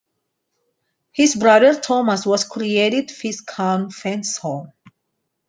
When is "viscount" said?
3.11-3.93